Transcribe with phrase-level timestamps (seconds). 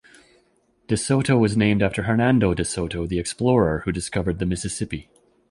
[0.87, 5.11] De Soto was named after Hernando De Soto the explorer who discovered the Mississippi.